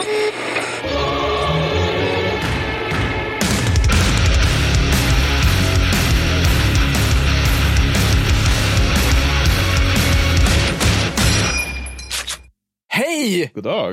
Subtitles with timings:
[0.00, 0.34] Beep.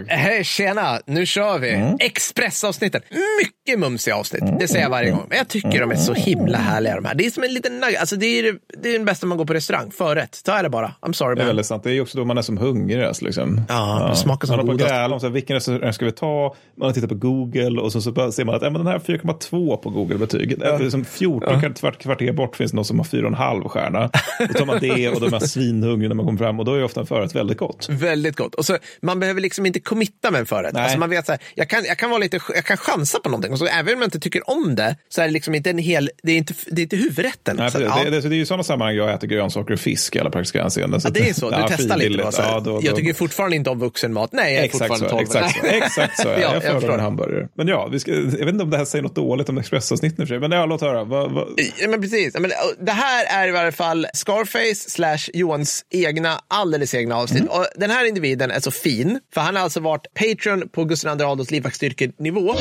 [0.08, 0.44] Hej!
[0.44, 1.00] Tjena!
[1.06, 1.74] Nu kör vi.
[1.74, 1.96] Mm.
[2.00, 3.02] Expressavsnitten.
[3.44, 4.44] Mycket mumsiga avsnitt.
[4.60, 5.26] Det säger jag varje gång.
[5.30, 7.16] Men jag tycker de är så himla härliga de här.
[7.16, 8.00] Det är som en liten nugget.
[8.00, 9.92] Alltså, det, är, det- det är den bästa man går på restaurang.
[9.92, 10.42] Förrätt.
[10.46, 10.94] Ta det bara.
[11.02, 11.48] I'm sorry Det är man.
[11.48, 11.84] väldigt sant.
[11.84, 13.22] Det är också då man är som hungrigast.
[13.22, 13.62] Liksom.
[13.70, 14.90] Ja, det smakar som Man har på godast.
[14.90, 16.56] gräl om så här, vilken restaurang ska vi ta.
[16.78, 18.94] Man har tittat på Google och så, så ser man att ja, men den här
[18.94, 20.56] har 4,2 på Google-betyg.
[20.62, 20.78] Ja.
[20.78, 24.10] Liksom 14 kvart, kvarter bort finns det någon som har 4,5 stjärna.
[24.40, 26.74] Då tar man det och då är man svinhungrig när man kommer fram och då
[26.74, 27.88] är ofta en förrätt väldigt gott.
[27.90, 28.56] Väldigt gott.
[28.56, 30.74] Och så, man behöver liksom inte committa med en förrätt.
[30.74, 30.84] Nej.
[30.84, 33.30] Alltså man vet så här, jag, kan, jag, kan vara lite, jag kan chansa på
[33.30, 33.52] någonting.
[33.52, 35.78] Och så, även om jag inte tycker om det så är det liksom inte en
[35.78, 37.56] hel, det är inte, det är inte huvudrätten.
[37.56, 38.04] Nej, så, ja.
[38.04, 40.62] det, det, det är ju sådana sammanhang jag äter grönsaker och fisk i alla praktiska
[40.62, 41.02] hänseenden.
[41.04, 41.50] Ja, det är så.
[41.50, 42.24] Du Ja, testar lite.
[42.24, 42.42] Då, så.
[42.42, 44.32] Ja, då, då, Jag tycker fortfarande inte om vuxenmat.
[44.32, 45.46] Nej, jag är Exakt fortfarande så, 12.
[45.46, 45.68] exakt så.
[45.68, 46.28] Exakt så.
[46.28, 47.48] Ja, Ja, jag jag föredrar en hamburgare.
[47.56, 49.66] Men ja, vi ska, jag vet inte om det här säger något dåligt om och
[49.66, 49.80] för
[50.26, 50.40] sig.
[50.40, 51.04] Men ja, låt höra.
[51.04, 51.48] Vad, vad,
[51.80, 52.34] Ja, men precis.
[52.40, 57.42] Men, det här är i alla fall Scarface slash Johans egna, alldeles egna avsnitt.
[57.42, 57.54] Mm.
[57.54, 61.20] Och den här individen är så fin, för han har alltså varit Patreon på Gustav
[61.20, 62.56] II Adolfs livvaktsstyrkenivå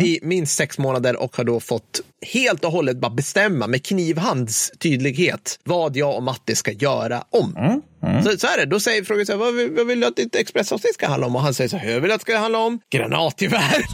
[0.00, 0.04] Mm.
[0.04, 4.72] i minst sex månader och har då fått helt och hållet bara bestämma med knivhands
[4.78, 7.56] tydlighet vad jag och Matti ska göra om.
[7.56, 7.82] Mm.
[8.24, 8.66] Så, så är det.
[8.66, 11.26] Då säger frågan så här, vad, vill- vad vill du att ditt expressavsnitt ska handla
[11.26, 11.36] om?
[11.36, 13.84] Och han säger så här, jag vill att det ska handla om granatgevär.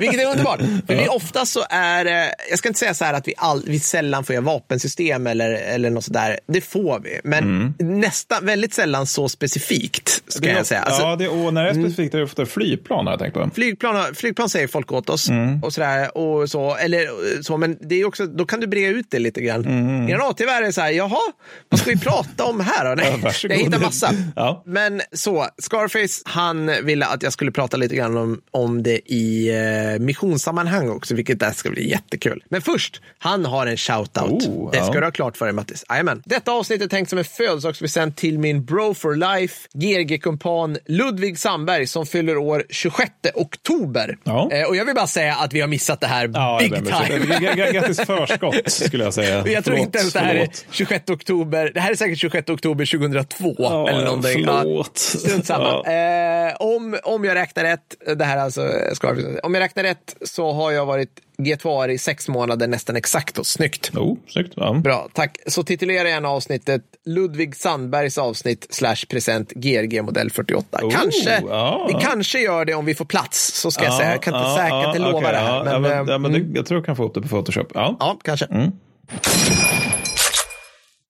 [0.00, 0.58] Vilket är underbart.
[0.86, 3.62] För vi ofta så är det- jag ska inte säga så här att vi, all,
[3.66, 6.38] vi sällan får göra vapensystem eller, eller något sådär.
[6.48, 10.80] Det får vi, men nästan väldigt sällan så specifikt, ska jag säga.
[10.80, 13.34] Alltså, ja, det, och när det är specifikt är det ofta flygplan har jag tänkt
[13.34, 13.50] på.
[13.54, 15.62] Flygplan, flygplan säger folk åt oss Mm.
[15.64, 16.18] och sådär.
[16.18, 19.18] Och så, eller, eh, så, men det är också, då kan du breda ut det
[19.18, 19.64] lite grann.
[19.64, 20.06] Mm.
[20.06, 21.32] Granatgevär är så här, jaha,
[21.68, 22.94] vad ska vi prata om här då?
[23.02, 24.14] Nej, Ja, jag hittar massa.
[24.36, 24.62] Ja.
[24.66, 29.48] Men så, Scarface, han ville att jag skulle prata lite grann om, om det i
[29.48, 32.44] eh, missionssammanhang också, vilket där ska bli jättekul.
[32.48, 34.46] Men först, han har en shoutout.
[34.46, 35.00] Oh, det ska ja.
[35.00, 35.84] du ha klart för dig, Mattis.
[35.88, 36.22] Jajamän.
[36.24, 41.86] Detta avsnitt är tänkt som en födelsedagspresent till min bro for life, GRG-kumpan Ludvig Sandberg
[41.86, 44.18] som fyller år 26 oktober.
[44.24, 44.50] Ja.
[44.52, 46.28] Eh, och jag vill bara säga att vi har missat det här
[46.58, 47.72] big time.
[47.72, 49.48] Grattis förskott skulle jag säga.
[49.48, 50.48] Jag tror Förlåt, inte ens det här är.
[50.70, 51.70] 26 oktober.
[51.74, 54.44] Det här är säkert 26 oktober 2002 Ja, eller någonting.
[54.44, 54.60] Ja.
[54.62, 54.98] Förlåt.
[54.98, 55.82] Strunt samma.
[55.82, 58.60] Eh, om, om jag räknar rätt, det här är alltså
[58.94, 63.38] Scarface, om jag räknar rätt så har jag varit G2R i sex månader nästan exakt
[63.38, 63.96] och snyggt.
[63.96, 64.52] Oh, snyggt.
[64.56, 64.72] Ja.
[64.72, 65.38] Bra, tack.
[65.46, 70.78] Så titulera gärna avsnittet Ludvig Sandbergs avsnitt slash present GRG modell 48.
[70.82, 71.86] Oh, kanske, ja.
[71.88, 74.10] vi kanske gör det om vi får plats, så ska jag säga.
[74.10, 75.56] Jag kan inte, ja, säkert ja, lova okej, det här.
[75.56, 76.54] ja, men, ja, men, eh, ja, men mm.
[76.54, 77.72] jag tror jag kan få upp det på Photoshop.
[77.74, 77.96] Ja.
[78.00, 78.46] Ja, kanske.
[78.46, 78.72] Mm.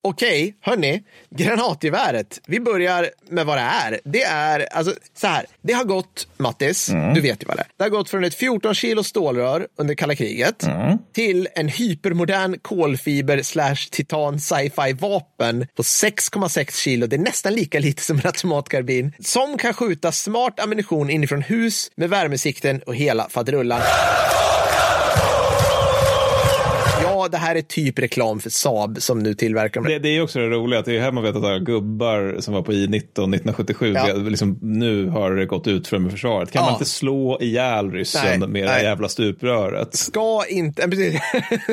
[0.04, 1.02] Okej, hörni.
[1.30, 2.40] Granatgeväret.
[2.46, 4.00] Vi börjar med vad det är.
[4.04, 5.46] Det är, alltså så här.
[5.62, 7.14] Det har gått, Mattis, Mm.
[7.14, 7.66] du vet ju vad det är.
[7.76, 10.98] Det har gått från ett 14 kilo stålrör under kalla kriget Mm.
[11.14, 17.06] till en hypermodern kolfiber slash titan sci-fi vapen på 6,6 kilo.
[17.06, 21.90] Det är nästan lika lite som en automatkarbin som kan skjuta smart ammunition inifrån hus
[21.96, 23.80] med värmesikten och hela faderullan.
[27.22, 30.22] Ja, det här är typ reklam för Saab som nu tillverkar de Det, det är
[30.22, 32.72] också det roliga, att det är här man vet att alla gubbar som var på
[32.72, 34.14] I-19 1977, Ja.
[34.14, 36.50] det, liksom, nu har det gått ut för med försvaret.
[36.50, 36.64] Kan Ja.
[36.66, 38.68] man inte slå ihjäl ryssen Nej, med det nej.
[38.68, 39.94] här jävla stupröret?
[39.96, 40.88] ska inte...
[40.88, 41.20] Precis.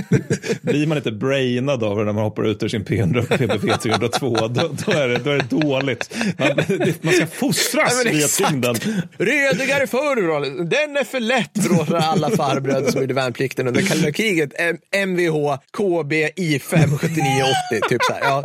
[0.61, 4.29] Blir man inte brainad av det när man hoppar ut ur sin P100 PBV 302,
[4.47, 4.47] då,
[4.85, 6.15] då, är det, då är det dåligt.
[6.37, 8.75] Man, det, man ska fostras Ja, via tyngden.
[9.17, 14.49] Redigare förr, den är för lätt, vrålar alla farbröder som gjorde värnplikten under kalla kriget.
[14.59, 14.77] M-
[15.77, 18.21] KB, I5, 7980, typ så här.
[18.21, 18.43] Ja.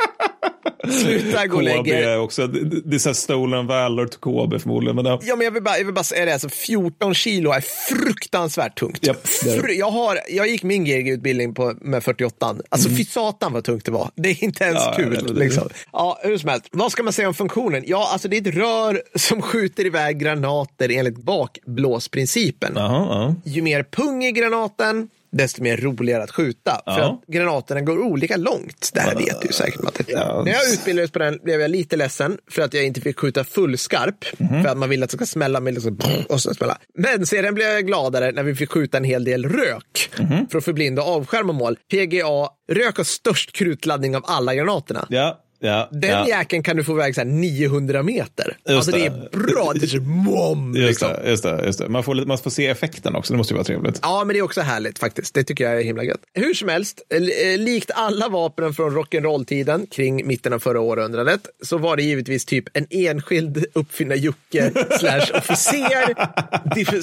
[1.02, 2.18] Sluta gå och lägg er.
[2.20, 4.96] också, det, det är så här stolen valor till KB förmodligen.
[4.96, 5.20] Men ja.
[5.22, 8.78] Ja, men jag vill bara, jag vill bara säga det, alltså 14 kilo är fruktansvärt
[8.78, 9.06] tungt.
[9.06, 9.62] Japp, det är det.
[9.68, 12.56] Fr- jag, har, jag gick min GRG-utbildning på, med 48.
[12.68, 14.10] Alltså fy satan vad tungt det var.
[14.14, 14.92] Det är inte ens Mm.
[14.92, 15.10] Ja, kul.
[15.10, 15.34] vet det.
[15.34, 15.68] liksom.
[15.92, 16.66] Ja, hur som helst.
[16.72, 17.82] Vad ska man säga om funktionen?
[17.86, 22.72] Ja, alltså det är ett rör som skjuter iväg granater enligt bakblåsprincipen.
[22.76, 23.06] Jaha,
[23.44, 23.50] ja.
[23.50, 26.80] Ju mer pung i granaten, desto mer roligare att skjuta.
[26.84, 27.20] För Ja.
[27.26, 28.90] att granaterna går olika långt.
[28.94, 30.04] Det här vet du säkert Matte.
[30.08, 30.42] Ja.
[30.44, 33.44] När jag utbildades på den blev jag lite ledsen för att jag inte fick skjuta
[33.44, 34.24] fullskarp.
[34.38, 34.62] Mhm.
[34.62, 35.98] För att man vill att det ska smälla med liksom,
[36.28, 36.78] och så smälla.
[36.98, 40.10] Men sedan blev jag gladare när vi fick skjuta en hel del rök.
[40.20, 40.48] Mhm.
[40.48, 41.78] För att förblinda och avskärma mål.
[41.90, 45.06] PGA, rök har störst krutladdning av alla granaterna.
[45.10, 46.28] Ja, ja, Den ja.
[46.28, 48.56] jäkeln kan du få iväg så här 900 meter.
[48.68, 49.06] Alltså det.
[49.06, 51.10] är bra, det är mom, just, liksom.
[51.26, 51.88] just, det, just det.
[51.88, 53.98] Man, får, man får se effekten också, det måste ju vara trevligt.
[54.02, 55.34] Ja, men det är också härligt faktiskt.
[55.34, 56.20] Det tycker jag är himla gött.
[56.34, 61.78] Hur som helst, eh, likt alla vapen från rock'n'roll-tiden kring mitten av förra århundradet så
[61.78, 64.70] var det givetvis typ en enskild uppfinnar Jocke
[65.00, 66.14] slash officer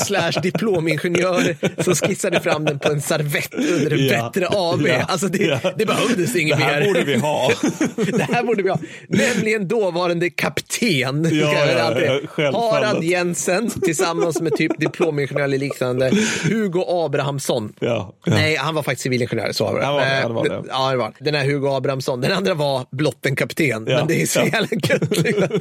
[0.06, 4.32] slash diplomingenjör som skissade fram den på en servett under en Ja.
[4.34, 4.88] bättre AB.
[5.08, 5.74] Alltså det, Ja.
[5.78, 6.88] det behövdes inget Det här mer.
[6.88, 7.52] borde vi ha.
[7.96, 8.80] det här borde vi ha.
[9.08, 11.30] Nämligen dåvarande kapten.
[11.32, 12.72] Ja, ja, ja.
[12.72, 16.12] Harald Jensen tillsammans med typ diplomingenjör eller liknande.
[16.44, 17.74] Hugo Abrahamsson.
[18.26, 19.52] Nej, han var faktiskt civilingenjör.
[19.52, 19.86] Så var det.
[19.86, 20.64] Han var det, Eh, han var det.
[20.70, 21.14] Ja, det var.
[21.20, 22.22] Den här Hugo Abrahamsson.
[22.22, 23.84] Den andra var blott en kapten.
[23.84, 25.58] Men det är så jävla gött.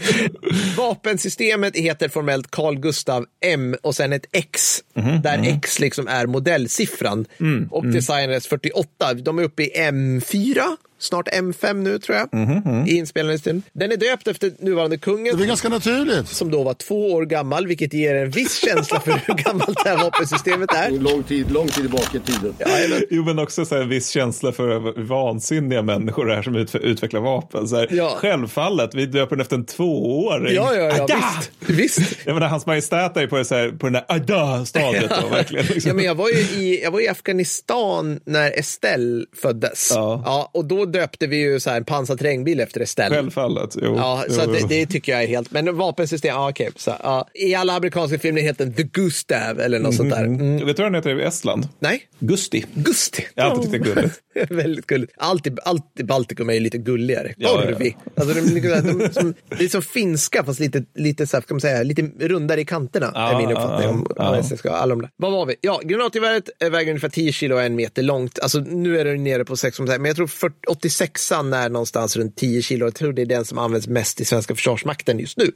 [0.76, 4.81] Vapensystemet heter formellt Carl Gustav M och sen ett X.
[4.96, 7.26] Mhm, där X liksom är modellsiffran.
[7.40, 9.14] Mm, och designades 48.
[9.14, 10.60] De är uppe i M4.
[11.00, 12.35] Snart M5 nu tror jag.
[12.35, 13.62] Mhm, I inspelningstiden.
[13.73, 16.29] Den är döpt efter nuvarande kungen Det är ganska naturligt.
[16.29, 19.91] som då var två år gammal, vilket ger en viss känsla för hur gammalt det
[19.91, 20.91] här vapensystemet är.
[20.91, 22.55] Lång tid, lång tid tillbaka i tiden.
[22.58, 23.00] Jajamän.
[23.11, 26.75] Jo, men också så här, en viss känsla för vansinniga människor det här som ut,
[26.75, 27.69] utvecklar vapen.
[27.69, 28.14] Så här, Ja.
[28.17, 30.55] Självfallet, vi döper den efter en tvååring.
[30.55, 31.19] Ja, ja, ja, Adda!
[31.67, 31.99] visst.
[31.99, 32.17] visst.
[32.26, 35.11] Jag menar, hans majestät är på, så här, på den där adda-stadiet.
[35.31, 35.67] verkligen.
[35.67, 35.88] Liksom.
[35.88, 39.93] Ja, men jag, var ju i, jag var i Afghanistan när Estelle föddes.
[39.94, 40.23] Ja.
[40.25, 43.16] Ja, och då döpte vi ju så här en pansad terrängbil efter Estelle.
[43.16, 43.76] Självfallet.
[43.82, 44.52] Jo, Ja, jo, så jo.
[44.52, 45.50] det, det tycker jag är helt...
[45.50, 46.70] Men vapensystem, ja okej.
[46.76, 47.28] så, ja.
[47.34, 50.25] I alla amerikanska filmer heter den The Gustav eller något sånt där.
[50.25, 50.66] Mm.
[50.66, 51.69] Vet du vad den heter i Estland?
[51.78, 52.64] Nej, Gusti.
[52.75, 53.26] Gusti.
[53.34, 54.20] Jag har alltid tyckt det är gulligt.
[54.50, 55.12] Väldigt gulligt.
[55.16, 57.34] Allt i, allt i Baltikum är ju lite gulligare.
[57.36, 57.90] Ja, ja, ja.
[58.16, 61.54] Alltså, de, de, de, som, det är som finska fast lite, lite, så här, kan
[61.54, 63.10] man säga, lite rundare i kanterna.
[63.14, 64.36] Ja, är min uppfattning om ja.
[64.36, 65.10] om ska alla de där.
[65.16, 65.56] Vad var vi?
[65.60, 68.38] Ja, granatgeväret eh, väger ungefär 10 kilo och en meter långt.
[68.38, 72.37] Alltså nu är det nere på 6 men jag tror 40, 86an är någonstans runt
[72.37, 72.87] 10 kilo.
[72.87, 75.53] Jag tror det är den som används mest i svenska försvarsmakten just nu.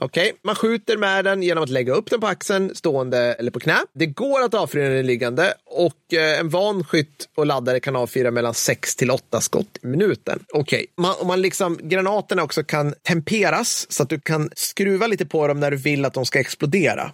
[0.00, 3.60] Okej, man skjuter med den genom att lägga upp den på axeln, stående eller på
[3.60, 3.76] knä.
[3.94, 8.30] Det går att avfyra den liggande och eh, en van skytt och laddare kan avfyra
[8.30, 10.38] mellan 6 till 8 skott i minuten.
[10.52, 15.26] Okej, man, om man liksom, granaterna också kan temperas så att du kan skruva lite
[15.26, 17.12] på dem när du vill att de ska explodera.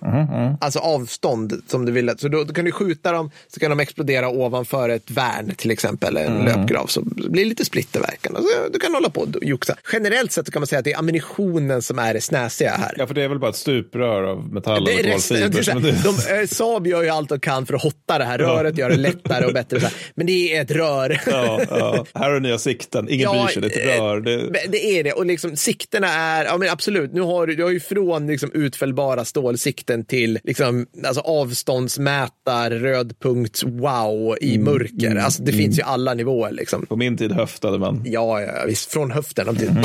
[0.60, 2.12] Alltså avstånd som du vill.
[2.18, 5.70] Så då, då kan du skjuta dem så kan de explodera ovanför ett värn till
[5.70, 6.86] exempel, en löpgrav.
[6.86, 8.36] Så det blir lite splitterverkan.
[8.36, 9.76] Alltså, du kan hålla på och joxa.
[9.92, 12.94] Generellt sett kan man säga att det är ammunitionen som är det snäsiga här.
[12.98, 15.82] Ja, för det är väl bara ett stuprör av metall och är kolfiber.
[16.04, 18.88] de, eh, Saab gör ju allt de kan för att hotta det här röret, göra
[18.88, 19.80] det lättare och bättre.
[20.14, 21.20] Men det är ett rör.
[21.34, 22.06] Ja, ja.
[22.14, 24.20] Här har du nya sikten, ingen bryr sig, det är ett eh, rör.
[24.20, 24.50] Det...
[24.68, 25.12] Det är det.
[25.12, 28.50] Och liksom, siktena är, ja men absolut, nu har du, du har ju från liksom,
[28.54, 35.16] utfällbara stålsikten till liksom, alltså, avståndsmätar, rödpunkts, wow i Mm, mörker.
[35.16, 36.52] Alltså, det finns ju alla nivåer.
[36.52, 36.86] Liksom.
[36.86, 38.02] På min tid höftade man.
[38.04, 38.92] Ja, ja, ja, visst.
[38.92, 39.48] Från höften.
[39.48, 39.68] Mm.
[39.68, 39.84] Mm.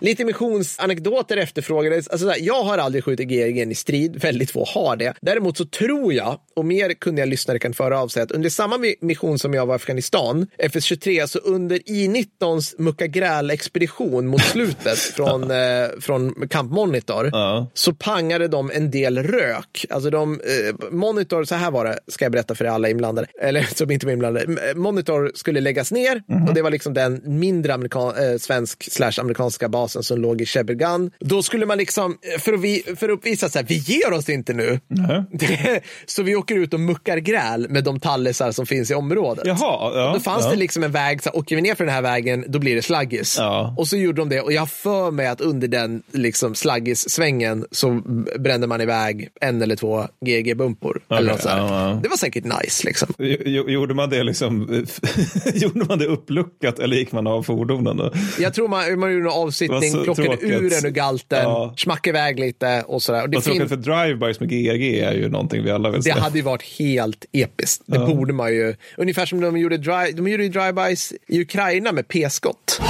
[0.00, 2.08] Lite missionsanekdoter efterfrågades.
[2.08, 4.16] Alltså, så här, jag har aldrig skjutit GRG i strid.
[4.16, 5.14] Väldigt få har det.
[5.20, 8.76] Däremot så tror jag, och mer kunniga lyssnare kan föra av sig, att under samma
[8.76, 15.50] mi- mission som jag var i Afghanistan, FS23, så under I-19s Muckagräl-expedition mot slutet från,
[15.50, 15.56] eh,
[16.00, 17.66] från Camp Monitor, Ja.
[17.74, 19.86] så pangade de en del rök.
[19.90, 23.62] Alltså de, eh, Monitor, så här var det, ska jag berätta för alla inblandade, eller
[23.74, 24.44] som inte var inblandade.
[24.44, 29.12] M- Monitor skulle läggas ner och det var liksom den mindre amerikan, eh, svensk slash
[29.20, 31.10] amerikanska basen som låg i Shebbegan.
[31.20, 34.12] Då skulle man liksom, eh, för att, vi, för att uppvisa så här, vi ger
[34.12, 34.80] oss inte nu.
[36.06, 39.46] så vi åker ut och muckar gräl med de tallisar som finns i området.
[39.46, 40.10] Jaha, ja.
[40.14, 40.50] Då fanns ja.
[40.50, 42.76] det liksom en väg, så här, åker vi ner för den här vägen, då blir
[42.76, 43.36] det slaggis.
[43.38, 43.74] Ja.
[43.78, 47.90] Och så gjorde de det och jag för mig att under den liksom, slaggis-svängen så
[48.38, 51.00] brände man iväg en eller två GG-bumpor.
[51.10, 51.58] eller något så här.
[51.58, 52.00] ja.
[52.02, 53.08] Det var säkert nice liksom.
[53.18, 54.84] Jo- Gjorde man det liksom,
[55.54, 58.12] gjorde man det uppluckat eller gick man av fordonen då?
[58.38, 61.74] Jag tror man, man gjorde en Det avsittning, plockade ur den ur galten, Ja.
[61.78, 63.22] smackade iväg lite och sådär.
[63.22, 66.14] Och det, Vad tråkigt för drive-bys med GRG är ju någonting vi alla vill det
[66.14, 66.20] se.
[66.20, 67.69] hade ju varit helt episkt.
[67.86, 68.74] Det borde man ju.
[68.96, 72.80] Ungefär som de gjorde, dry, de gjorde drive-bys i Ukraina med p-skott.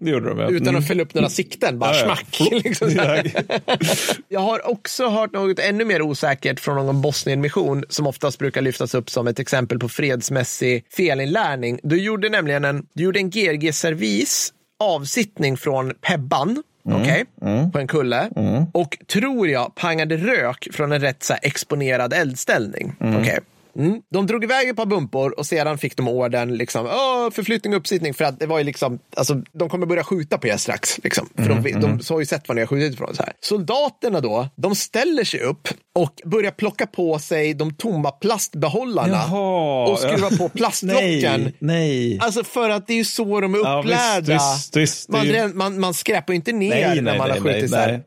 [0.00, 0.48] Det gjorde de ja.
[0.48, 0.80] Utan Mm.
[0.80, 2.04] att fälla upp några sikten, bara Ja, ja.
[2.16, 2.50] smack.
[2.64, 2.90] Liksom.
[4.28, 8.94] Jag har också hört något ännu mer osäkert från någon Bosnien-mission som oftast brukar lyftas
[8.94, 11.80] upp som ett exempel på fredsmässig felinlärning.
[11.82, 17.24] Du gjorde nämligen en, du gjorde en GRG-servis, avsittning från Pebban, okej,
[17.72, 18.30] på en kulle.
[18.72, 22.96] Och tror jag pangade rök från en rätt så exponerad eldställning.
[23.20, 23.38] okej.
[23.76, 24.00] Mm.
[24.10, 26.86] De drog iväg ett par bumpor och sedan fick de orden liksom,
[27.32, 30.46] förflyttning och uppsittning för att det var ju liksom, alltså de kommer börja skjuta på
[30.46, 30.98] er strax.
[31.04, 31.28] Liksom.
[31.36, 33.14] För de, de, så har ju sett vad ni har skjutit ifrån.
[33.14, 33.32] Så här.
[33.40, 39.88] Soldaterna då, de ställer sig upp och börja plocka på sig de tomma plastbehållarna Jaha,
[39.88, 40.36] och skruva ja.
[40.38, 41.42] på plastlocken.
[41.42, 42.18] Nej, nej.
[42.20, 44.32] Alltså för att det är ju så de är Ja, upplärda.
[44.32, 45.08] visst, visst, visst.
[45.08, 47.70] Man, ju- man, man skräpar ju inte ner nej, när nej, man nej, har skjutit
[47.70, 48.02] så här.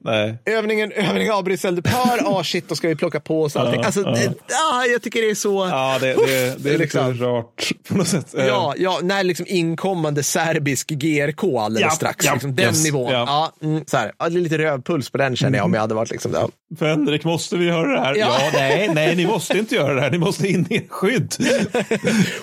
[0.46, 3.79] Övningen, övningen avbryts eldupphör, ah shit, då ska vi plocka på oss allting.
[3.79, 4.12] Ja, alltså, ja.
[4.12, 4.34] Det,
[4.74, 5.52] ah, jag tycker det är så...
[5.53, 6.15] Ja, det, det,
[6.63, 7.13] det är lite Liksom.
[7.13, 8.36] rart på något sätt.
[8.38, 12.25] Eh, Ja, ja, när liksom inkommande serbisk GRK alldeles Ja, strax.
[12.25, 13.12] ja, liksom den yes, nivån.
[13.12, 13.51] ja.
[13.62, 13.67] Ja.
[13.67, 14.12] mm, så här.
[14.19, 16.48] Ja, det är lite rövpuls på den känner jag om jag hade varit liksom där.
[16.79, 18.15] Fänrik, måste vi göra det här?
[18.15, 18.38] Ja.
[18.39, 18.50] Ja.
[18.53, 20.12] nej, nej, ni måste inte göra det här.
[20.12, 21.33] Ni måste in i skydd.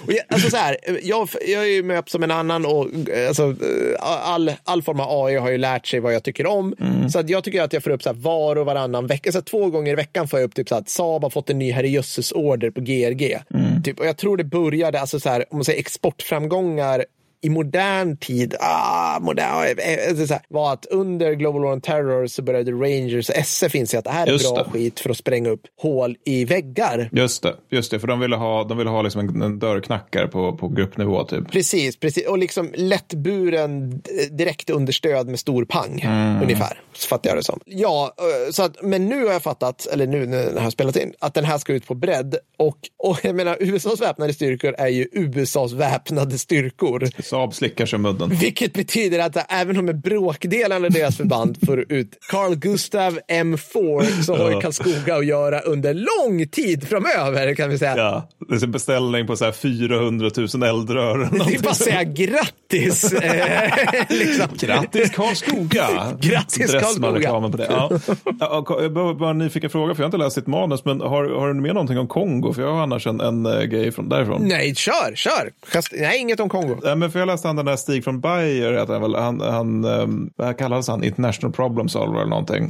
[0.06, 3.28] Och jag, alltså så här, jag, jag är ju med som en annan och eh,
[3.28, 3.54] alltså, eh,
[4.00, 6.74] all, all form av AI har ju lärt sig vad jag tycker om.
[7.12, 9.32] Så att jag tycker att jag får upp så här var och varannan vecka.
[9.32, 11.50] Så två gånger i veckan får jag upp typ så här, att Saab har fått
[11.50, 13.38] en ny herrejösses order på GRG.
[13.84, 17.04] Typ, och jag tror det började, alltså så här, om man säger exportframgångar
[17.42, 21.80] i modern tid, ah, modern, eh, eh, så här, var att under Global War on
[21.80, 24.70] Terror så började Rangers SF inse att det här är Just bra det.
[24.70, 27.08] skit för att spränga upp hål i väggar.
[27.12, 30.26] Just det, just det, för de ville ha, de ville ha liksom en, en dörrknackare
[30.28, 31.50] på, på gruppnivå typ.
[31.50, 32.26] Precis, precis.
[32.26, 36.04] Och liksom lättburen eh, direkt understöd med stor pang.
[36.42, 37.60] Ungefär, så fattar jag det som.
[37.64, 38.14] Ja,
[38.50, 41.34] så att, men nu har jag fattat, eller nu när jag har spelat in, att
[41.34, 42.36] den här ska ut på bredd.
[42.56, 47.08] Och, och jag menar, USAs väpnade styrkor är ju USAs väpnade styrkor.
[47.30, 48.28] Saab slickar sig munnen.
[48.28, 54.22] Vilket betyder att även om en bråkdel av deras förband får ut Carl Gustav M4
[54.22, 54.60] så har ju.
[54.60, 57.96] Karlskoga att göra under lång tid framöver kan vi säga.
[57.96, 61.18] Ja, det är en beställning på så här 400 000 eldrör.
[61.48, 63.12] Det är bara att säga grattis.
[63.12, 63.70] eh,
[64.08, 64.46] liksom.
[64.58, 65.88] Grattis Karlskoga!
[66.20, 67.12] Grattis, Karlskoga.
[67.18, 67.66] reklamen på det.
[67.70, 67.90] Ja.
[68.40, 71.00] Ja, Jag är bara, en nyfiken fråga, för jag har inte läst ditt manus, men
[71.00, 72.52] har, har du med någonting om Kongo?
[72.52, 74.48] För jag har annars en, en eh, grej från därifrån.
[74.48, 75.50] Nej, kör, kör.
[75.92, 76.76] Nej, inget om Kongo.
[76.82, 79.84] Nej, men för jag läste han den där Stig från Bayer, heter han han, han,
[79.84, 82.68] um, vad kallades han, International Problem Solver eller någonting.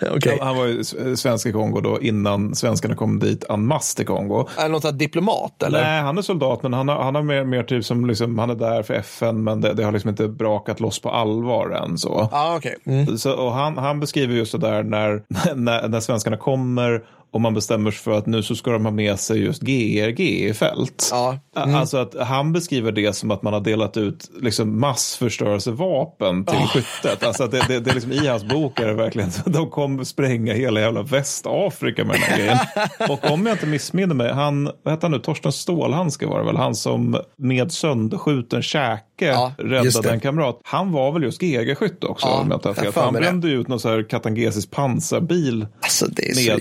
[0.16, 0.38] Okej.
[0.42, 4.06] Han var ju s- svensk i Kongo då innan svenskarna kom dit en masse till
[4.06, 4.46] Kongo.
[4.58, 5.82] Är det något sånt diplomat eller?
[5.82, 8.50] Nej, han är soldat, men han har, han har mer, mer typ som liksom, han
[8.50, 11.98] är där för FN, men det, det har liksom inte brakat loss på allvar än
[11.98, 12.28] så.
[12.32, 12.76] Ja, okej.
[12.86, 13.18] Mm.
[13.18, 15.22] Så, och han, han beskriver just det där när,
[15.54, 18.92] när, när svenskarna kommer och man bestämmer sig för att nu så ska de ha
[18.92, 21.08] med sig just GRG i fält.
[21.12, 21.38] Ja.
[21.54, 27.24] Alltså att han beskriver det som att man har delat ut liksom massförstörelsevapen till skyttet.
[27.24, 29.52] Alltså att det, det, det är liksom, I hans bok är det verkligen så att
[29.52, 32.58] de kommer spränga hela jävla Västafrika med den här grejen.
[33.10, 36.46] Och om jag inte missminner mig, han, vad heter han nu, Torsten Stålhandske var det
[36.46, 40.60] väl, han som med sönderskjuten käke Ja, räddade en kamrat.
[40.64, 42.92] Han var väl just GG-skytt också Ja, om jag inte har fel.
[42.94, 46.50] Han brände ju ut någon så här katangesisk pansarbil Alltså, det är så...
[46.50, 46.60] med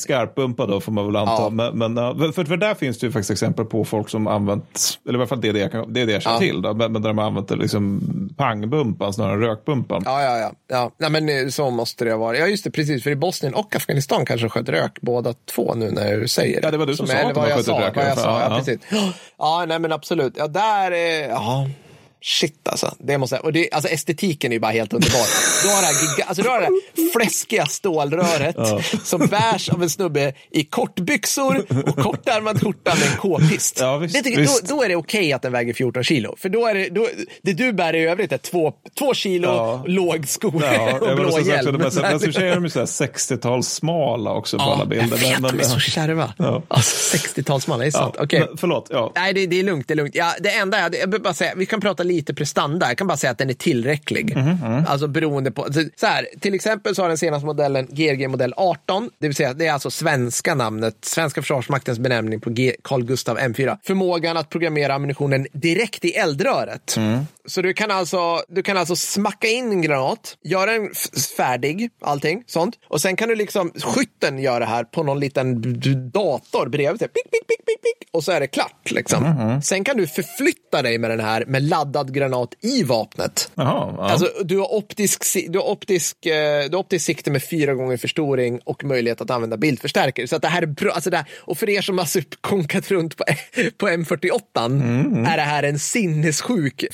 [0.00, 1.42] skarpbumpa då får man väl anta.
[1.42, 1.50] Ja.
[1.50, 5.18] Men, men, för, för där finns det ju faktiskt exempel på folk som använt, eller
[5.18, 6.40] i alla fall det är det jag, kan, det är det jag känner Ja.
[6.40, 8.00] till, då, men, men där de använt det liksom
[8.36, 10.02] pangbumpan snarare än rökbumpan.
[10.04, 10.52] Ja, ja, ja.
[10.68, 10.90] ja.
[10.98, 12.36] Nej, men eh, så måste det vara.
[12.36, 13.02] Ja, just det, precis.
[13.02, 16.66] För i Bosnien och Afghanistan kanske sköt rök båda två nu när du säger det.
[16.66, 18.16] Ja, det var du som sa eller att de sa, rök, ja.
[18.16, 18.56] sa.
[18.58, 18.80] Precis.
[19.38, 20.34] Ja, nej, men absolut.
[20.36, 21.28] Ja, där är...
[21.28, 21.66] Ja.
[22.22, 25.26] Shit alltså, det måste jag, och det, alltså estetiken är ju bara helt underbar.
[25.62, 28.56] Du har det här, giga, alltså, du har det här fläskiga stålröret
[29.04, 33.76] som bärs av en snubbe i kortbyxor och kortärmad skjorta med en k-pist.
[33.80, 34.68] Ja, visst, det visst.
[34.68, 36.34] då, då är det okej att den väger 14 kilo.
[36.38, 37.08] För då är det, då,
[37.42, 39.84] det du bär i övrigt är två, två kilo, Ja.
[39.86, 41.72] låg sko Ja, och blå säga hjälm.
[41.72, 45.18] men, men, men så är de ju så här 60-tals smala också på alla bilder.
[45.22, 46.34] Jag vet, men, de är så kärva.
[46.38, 46.62] Ja.
[46.68, 48.14] Alltså 60-talsmål, det är sant.
[48.18, 48.40] ja, Okej.
[48.40, 49.12] men, förlåt, ja.
[49.14, 49.88] Nej, det, det är lugnt.
[49.88, 50.14] Det är lugnt.
[50.14, 52.88] Ja, det enda jag, jag bara säga, vi kan prata lite prestanda.
[52.88, 54.36] Jag kan bara säga att den är tillräcklig.
[54.36, 55.66] Mhm, Alltså beroende på.
[55.96, 59.52] Så här, till exempel så har den senaste modellen GRG modell 18, det vill säga
[59.54, 63.78] det är alltså svenska namnet, svenska försvarsmaktens benämning på G, Carl Gustav M4.
[63.82, 66.96] Förmågan att programmera ammunitionen direkt i eldröret.
[66.96, 67.26] Mm.
[67.50, 70.90] Så du kan, alltså, du kan alltså smacka in en granat, göra den
[71.36, 72.74] färdig, allting sånt.
[72.88, 75.62] Och sen kan du liksom, skytten gör det här på någon liten
[76.10, 77.00] dator bredvid.
[77.00, 78.90] Pick, pick, pick, pick, pick, och så är det klart.
[78.90, 79.22] Liksom.
[79.24, 79.62] Mhm.
[79.62, 83.50] Sen kan du förflytta dig med den här med laddad granat i vapnet.
[83.54, 84.10] Jaha, ja.
[84.10, 87.96] Alltså, du har optisk, du har optisk, eh, du har optisk sikte med fyra gånger
[87.96, 90.26] förstoring och möjlighet att använda bildförstärkare.
[90.28, 90.92] Så att det här är bra.
[90.92, 93.24] Alltså det här, och för er som har sup- konkat runt på,
[93.78, 95.24] på M48 Mm.
[95.24, 96.84] är det här en sinnessjuk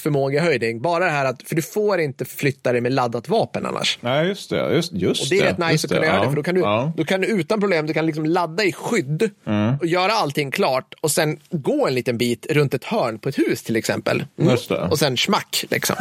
[0.46, 0.80] förmågehöjning.
[0.80, 3.98] Bara det här att, för du får inte flytta dig med laddat vapen annars.
[4.00, 4.74] Nej, just det.
[4.74, 6.22] Just, just Och det är rätt nice att kunna det, göra ja.
[6.22, 6.82] det, för då kan, du, Ja.
[6.82, 6.92] Mm.
[6.96, 9.30] då kan du utan problem du kan liksom ladda i skydd
[9.80, 13.38] och göra allting klart och sen gå en liten bit runt ett hörn på ett
[13.38, 14.24] hus till exempel.
[14.38, 14.56] Mm.
[14.90, 15.96] Och sen smack liksom.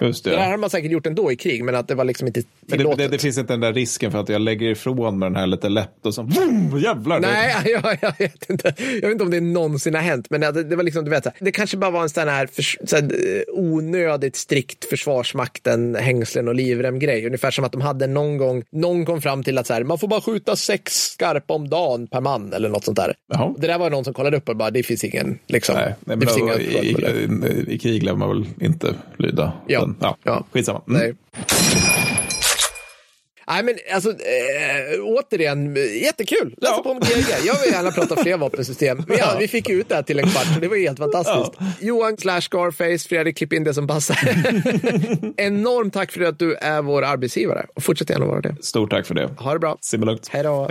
[0.00, 0.30] Just det.
[0.30, 2.42] Det där hade man säkert gjort ändå i krig, men att det var liksom inte
[2.60, 2.98] Men tillåtet.
[2.98, 5.36] det, det, det finns inte den där risken för att jag lägger ifrån med den
[5.36, 7.20] här lite lätt och så vroom, jävlar.
[7.20, 8.74] Nej, jag, jag, vet inte.
[8.78, 11.26] jag vet inte om det någonsin har hänt, men det, det var liksom, du vet,
[11.40, 16.48] det kanske bara var en sån här, förs- så här eh, onödigt strikt försvarsmakten, hängslen
[16.48, 17.26] och livrem-grej.
[17.26, 19.98] Ungefär som att de hade någon gång, någon kom fram till att så här, man
[19.98, 23.14] får bara skjuta sex skarpa om dagen per man eller något sånt där.
[23.32, 23.54] Jaha.
[23.58, 25.74] Det där var någon som kollade upp och bara, det finns ingen, liksom.
[25.74, 27.60] Nej, nej, det men finns då, i, för det.
[27.70, 29.52] i, I krig lär man väl inte lyda.
[29.66, 29.85] Ja.
[30.00, 30.16] Ja.
[30.22, 30.44] Ja.
[30.52, 30.82] Skitsamma.
[30.88, 31.00] Mm.
[31.00, 31.14] Nej.
[33.48, 36.54] Nej, men alltså, eh, återigen, jättekul.
[36.56, 36.82] Läsa Ja.
[36.82, 37.46] på om GG.
[37.46, 39.02] Jag vill gärna prata fler vapensystem.
[39.08, 41.52] Vi, ja, vi fick ut det här till en kvart, så det var helt fantastiskt.
[41.80, 44.16] Johan slash Scarface, Fredrik, klipp in det som passar.
[45.36, 48.56] Enormt tack för att du är vår arbetsgivare och fortsätt gärna vara det.
[48.60, 49.30] Stort tack för det.
[49.38, 49.76] Ha det bra.
[49.80, 50.28] Simma lugnt.
[50.32, 50.66] Hej då.